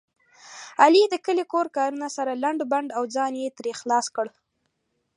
علي 0.83 1.03
د 1.09 1.15
کلي 1.25 1.45
کور 1.53 1.67
کارونه 1.77 2.07
سره 2.17 2.31
لنډ 2.43 2.59
بنډ 2.71 2.87
او 2.97 3.03
ځان 3.15 3.31
یې 3.41 3.55
ترې 3.57 3.71
خلاص 3.81 4.05
کړ. 4.15 4.27